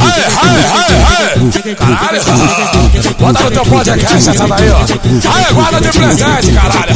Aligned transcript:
Ai, 0.00 0.22
ai. 0.30 0.92
Caralho. 1.76 2.20
Bota 3.18 3.42
no 3.42 3.50
teu 3.50 3.64
podcast 3.66 4.30
essa 4.30 4.46
daí, 4.48 4.70
ó. 4.70 5.54
Guarda 5.54 5.80
de 5.80 5.88
presente, 5.88 6.52
caralho. 6.52 6.92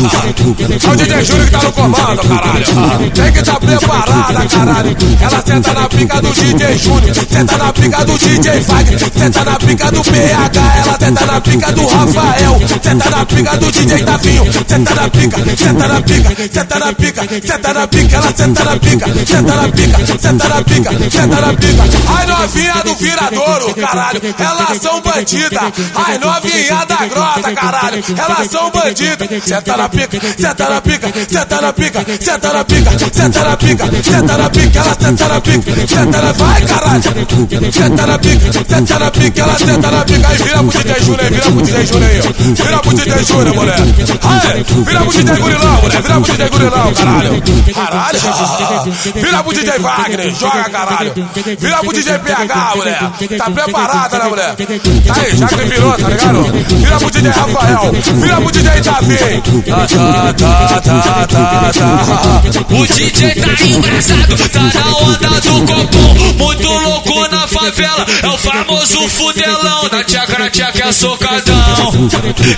É 0.85 0.89
o 0.89 0.97
DJ 0.97 1.25
Júlio 1.25 1.45
que 1.47 1.51
tá 1.53 1.63
no 1.63 1.73
comando, 1.73 2.23
caralho. 2.29 3.11
Tem 3.15 3.33
que 3.33 3.43
tá 3.43 3.55
preparada, 3.61 4.47
caralho. 4.49 4.97
Ela 5.21 5.43
senta 5.47 5.73
na 5.73 5.89
pica 5.89 6.21
do 6.21 6.33
DJ 6.33 6.79
Júlio. 6.79 7.15
Senta 7.15 7.57
na 7.59 7.73
pica 7.73 8.05
do 8.05 8.19
DJ 8.19 8.61
Fagner. 8.63 8.99
Senta 8.99 9.45
na 9.45 9.59
pica 9.59 9.91
do 9.91 10.03
PH. 10.03 10.61
Ela 10.77 10.99
senta 10.99 11.27
na 11.27 11.41
pica 11.41 11.73
do 11.73 11.87
Rafael. 11.87 12.61
Senta 12.83 13.11
na 13.11 13.27
pica 13.27 13.57
do 13.57 13.71
DJ 13.71 14.05
Tavinho. 14.05 14.45
Senta 14.67 14.95
na 14.95 15.09
pica, 15.09 15.37
senta 15.57 15.89
na 15.89 16.01
pica, 16.03 16.49
senta 16.53 16.79
na 16.79 16.93
pica, 16.93 17.23
senta 17.47 17.75
na 17.75 17.87
pica. 17.87 18.17
Ela 18.17 18.33
senta 18.37 18.65
na 18.65 18.77
pica, 18.77 18.86
senta 18.87 19.55
na 19.55 19.69
pica, 19.69 20.19
senta 20.19 20.49
na 20.49 20.63
pica, 20.63 20.91
senta 21.11 21.41
na 21.41 21.53
pica. 21.55 21.83
Ai, 22.17 22.27
novinha 22.27 22.83
do 22.85 22.95
viradouro, 22.95 23.75
caralho. 23.75 24.21
Elas 24.39 24.81
são 24.81 25.01
bandidas. 25.01 25.73
Ai, 25.95 26.19
novinha 26.19 26.85
da 26.87 27.07
grota, 27.07 27.53
caralho. 27.55 28.05
Elas 28.17 28.51
são 28.51 28.71
bandidas. 28.71 29.29
Senta 29.45 29.77
na 29.77 29.89
pica, 29.89 30.19
senta 30.39 30.69
na 30.69 30.81
pica, 30.81 31.13
senta 31.29 31.61
na 31.61 31.73
pica, 31.73 32.07
senta 32.21 32.53
na 32.53 32.65
pica, 32.65 32.91
senta 33.13 33.45
na 33.45 33.57
pica, 33.57 33.85
senta 34.03 34.37
na 34.37 34.51
pica. 34.51 34.79
Ela 34.79 34.97
senta 35.01 35.29
na 35.29 35.41
pica, 35.41 35.87
senta 35.87 36.23
na 36.23 36.33
vai, 36.33 36.63
caralho. 36.63 37.03
Senta 37.73 38.07
na 38.07 38.19
pica, 38.19 38.53
senta 38.53 38.99
na 38.99 39.11
pica. 39.11 39.43
Ela 39.43 39.57
senta 39.59 39.91
na 39.91 40.05
pica. 40.05 40.29
Aí 40.29 40.37
vira 40.37 40.59
pro 40.59 40.71
DJ 40.71 41.01
Júnior, 41.05 41.31
vira 41.31 41.51
pro 41.51 41.63
DJ 41.63 41.87
Júnior. 41.87 42.35
Vira 42.37 42.79
pro 42.79 42.95
DJ 42.95 43.25
Júnior, 43.25 43.55
mulher. 43.55 43.79
Ai, 44.23 44.65
vira 44.65 45.01
pro 45.01 45.13
DJ 45.13 45.37
Gurilão, 45.37 45.81
mulher. 45.83 46.03
Vira 46.03 46.21
pro 46.21 46.33
DJ 46.33 46.49
Gurilão, 46.49 46.93
caralho. 46.95 47.43
Caralho. 47.75 48.76
Vira 49.15 49.43
pro 49.43 49.53
DJ 49.53 49.79
Wagner, 49.79 50.35
joga, 50.35 50.65
caralho. 50.71 51.13
Vira 51.59 51.79
pro 51.79 51.93
DJ 51.93 52.19
PH, 52.19 52.73
mulher. 52.77 52.99
Tá 53.39 53.51
preparada, 53.51 54.19
né, 54.19 54.25
mulher? 54.29 54.55
Aí, 54.59 55.37
já 55.37 55.47
que 55.47 55.65
virou, 55.65 55.93
tá 55.93 56.09
ligado? 56.09 56.43
Vira 56.77 56.97
pro 56.99 57.11
DJ 57.11 57.31
Rafael. 57.31 57.93
Vira 58.15 58.37
pro 58.41 58.53
DJ 58.53 58.81
Davi. 58.81 59.17
Tá, 59.67 59.87
tá, 59.87 60.33
tá, 60.33 60.81
tá, 60.81 61.27
tá, 61.27 61.73
tá. 61.73 62.75
O 62.75 62.87
DJ 62.87 63.35
tá 63.35 63.65
engraçado, 63.67 64.49
tá 64.51 64.61
na 64.61 64.97
onda 64.99 65.41
do 65.41 65.61
favela, 67.77 68.07
é 68.23 68.29
o 68.29 68.39
famoso 68.39 69.09
fudelão. 69.09 69.89
Na 69.93 70.03
tcheca, 70.03 70.39
na 70.39 70.51
tcheca 70.51 70.89
é 70.89 70.93
socadão. 70.93 72.09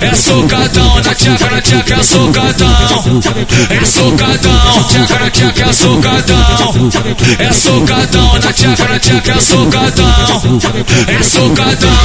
É 0.01 0.15
socadão, 0.15 0.95
na 0.95 1.13
tcheca, 1.13 1.49
na 1.49 1.61
tcheca 1.61 1.93
é 1.93 2.03
socadão. 2.03 3.21
É 3.69 3.85
socadão, 3.85 4.83
tcheca, 4.87 5.19
na 5.19 5.29
tcheca 5.29 5.69
é 5.69 5.73
socadão. 5.73 6.91
É 7.37 7.51
socadão, 7.51 8.33
na 8.33 8.53
tcheca, 8.53 8.87
na 8.87 8.99
tcheca 8.99 9.31
é 9.31 9.39
socadão. 9.39 10.61
É 11.07 11.23
socadão. 11.23 11.99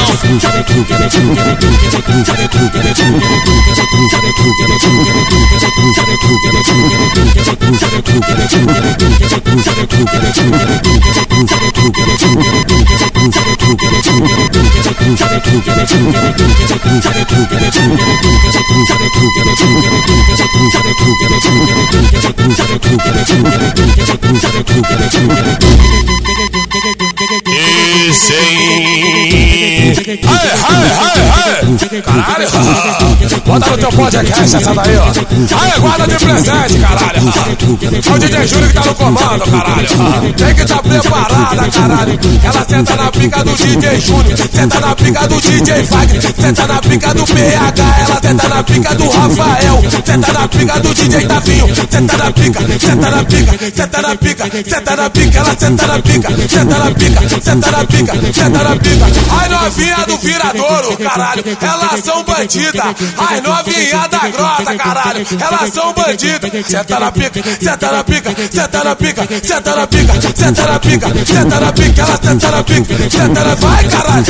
Esse 28.06 28.32
aí. 28.32 29.92
Ai, 30.26 30.48
ai, 30.64 30.90
ai, 30.98 31.20
ai. 31.44 32.02
Caralho. 32.02 33.13
Bota 33.44 33.70
no 33.70 33.78
teu 33.78 33.92
podcast 33.92 34.56
essa 34.56 34.74
daí, 34.74 34.96
ó. 34.96 35.12
Ai, 35.56 35.80
guarda 35.80 36.06
de 36.06 36.14
presente, 36.16 36.78
caralho. 36.78 37.14
É 38.04 38.12
o 38.12 38.18
DJ 38.18 38.46
Júlio 38.46 38.68
que 38.68 38.74
tá 38.74 38.84
no 38.84 38.94
comando, 38.94 39.44
caralho. 39.50 40.32
Tem 40.34 40.54
que 40.54 40.64
tá 40.64 40.82
preparada, 40.82 41.70
caralho. 41.70 42.18
Ela 42.42 42.66
senta 42.68 42.96
na 42.96 43.10
pica 43.10 43.44
do 43.44 43.54
DJ 43.54 44.00
Júlio. 44.00 44.36
Senta 44.36 44.80
na 44.80 44.94
pica 44.94 45.28
do 45.28 45.40
DJ 45.40 45.82
Wagner. 45.82 46.22
Senta 46.22 46.66
na 46.66 46.80
pica 46.80 47.14
do 47.14 47.24
PH. 47.24 47.96
Ela 48.00 48.20
senta 48.22 48.48
na 48.48 48.62
pica 48.62 48.94
do 48.94 49.08
Rafael. 49.08 49.82
Senta 50.04 50.32
na 50.32 50.48
pica 50.48 50.80
do 50.80 50.94
DJ 50.94 51.26
Tavinho. 51.26 51.74
Senta 51.90 52.16
na 52.16 52.32
pica, 52.32 52.60
senta 52.78 53.10
na 53.10 53.24
pica, 53.24 53.52
senta 53.74 54.02
na 54.02 54.16
pica, 54.16 54.44
senta 54.68 54.96
na 54.96 55.10
pica. 55.10 55.38
Ela 55.38 55.56
senta 55.58 55.86
na 55.86 55.98
pica, 56.00 56.28
senta 56.48 56.78
na 56.78 56.90
pica, 56.90 57.40
senta 57.40 57.70
na 57.70 57.84
pica, 57.84 58.12
senta 58.32 58.62
na 58.64 58.76
pica. 58.76 59.06
Ai, 59.30 59.48
novinha 59.48 60.04
do 60.06 60.18
viradouro, 60.18 60.96
caralho. 60.96 61.44
Elas 61.60 62.04
são 62.04 62.24
bandidas. 62.24 62.94
Ai, 63.16 63.40
novinha 63.40 64.08
da 64.08 64.28
grota, 64.28 64.76
caralho. 64.76 65.26
Elas 65.40 65.72
são 65.72 65.92
bandidas. 65.92 66.50
Senta 66.66 67.00
na 67.00 67.12
pica, 67.12 67.40
senta 67.60 67.92
na 67.92 68.04
pica, 68.04 68.34
senta 68.52 68.84
na 68.84 68.96
pica, 68.96 69.28
senta 69.42 69.76
na 69.76 69.86
pica, 69.86 70.14
senta 70.34 70.66
na 70.66 70.78
pica, 70.78 71.08
senta 71.24 71.60
na 71.60 71.72
pica. 71.72 72.02
Ela 72.02 72.18
senta 72.22 72.50
na 72.50 72.62
pica, 72.62 73.10
senta 73.10 73.44
na 73.44 73.54
vai, 73.54 73.84
caralho. 73.84 74.24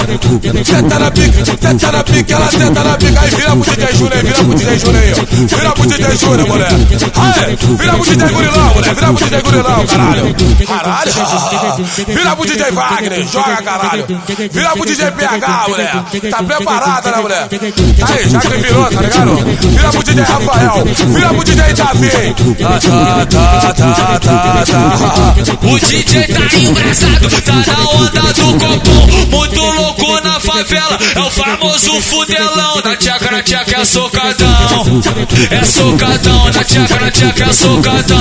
Senta 0.65 0.99
na 0.99 1.11
pica, 1.11 1.45
senta 1.45 1.93
na 1.93 2.05
pica. 2.05 2.34
Ela 2.34 2.50
senta 2.50 2.84
na 2.84 2.97
pica. 2.97 3.21
Aí 3.21 3.31
vira 3.31 3.50
pro 3.50 3.65
DJ 3.65 3.95
Júnior, 3.95 4.22
vira 4.25 4.45
pro 4.45 4.55
DJ 4.55 4.78
Júnior 4.78 5.03
aí. 5.03 5.15
Vira 5.47 5.72
pro 5.72 5.87
DJ 5.87 6.16
Júnior, 6.16 6.49
mulher. 6.49 6.69
Ai, 7.16 7.56
vira 7.56 7.93
pro 7.95 8.05
DJ 8.05 8.28
Gurilão, 8.28 8.75
mulher. 8.75 8.95
Vira 8.95 9.12
pro 9.12 9.25
DJ 9.25 9.43
Gurilão, 9.43 9.87
caralho. 9.87 10.34
Caralho. 10.66 11.12
Vira 12.06 12.37
pro 12.37 12.47
DJ 12.47 12.71
Wagner, 12.71 13.28
joga, 13.28 13.62
caralho. 13.62 14.06
Vira 14.51 14.71
pro 14.71 14.87
DJ 14.87 15.11
PH, 15.11 15.65
mulher. 15.69 16.05
Tá 16.31 16.43
preparada, 16.43 17.11
né, 17.11 17.19
mulher? 17.19 17.49
Tá 17.49 18.06
aí, 18.15 18.28
já 18.28 18.41
que 18.41 18.74
virou, 18.75 18.91
tá 18.91 19.03
ligado? 19.03 19.37
Vira 19.69 19.91
pro 19.91 20.03
DJ 20.03 20.23
Rafael. 20.25 20.85
Vira 21.09 21.29
pro 21.29 21.45
DJ 21.45 21.75
Davi. 21.75 22.11
Tá, 22.59 22.79
tá, 22.81 23.27
tá, 23.27 23.75
tá, 23.75 24.19
tá, 24.21 24.65
tá. 24.67 25.67
O 25.67 25.79
DJ 25.79 26.27
tá 26.29 26.59
engraçado, 26.59 27.43
tá 27.43 27.53
na 27.53 27.91
onda 27.91 28.33
do 28.33 28.59
copom. 28.59 29.07
Muito 29.31 29.61
louco 29.61 30.21
na 30.23 30.34
favela, 30.54 30.98
é 31.16 31.20
o 31.20 31.31
famoso 31.31 32.00
fudelão. 32.00 32.81
Na 32.84 32.97
tcheca, 32.97 33.31
na 33.31 33.42
tcheca 33.42 33.81
é 33.81 33.84
socadão. 33.84 35.03
É 35.50 35.65
socadão, 35.65 36.44
na 36.44 36.65
tcheca, 36.65 37.00
na 37.00 37.10
tcheca 37.10 37.44
é 37.44 37.53
socadão. 37.53 38.19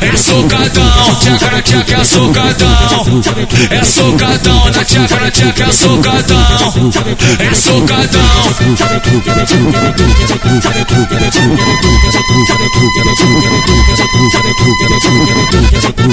É 0.00 0.16
socadão, 0.16 1.16
tcheca, 1.20 1.50
na 1.50 1.62
tcheca 1.62 2.00
é 2.00 2.04
socadão. 2.04 3.22
É 3.70 3.84
socadão, 3.84 4.64
na 4.64 4.84
tcheca, 4.84 5.20
na 5.20 5.30
tcheca 5.30 5.64
é 5.64 5.72
socadão. 5.72 6.74
É 7.38 7.54
socadão. 7.54 8.06